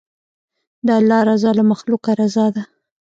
د 0.85 0.87
الله 0.99 1.19
رضا 1.29 1.51
له 1.59 1.63
مخلوقه 1.71 2.11
رضا 2.21 2.45
ده. 2.55 2.63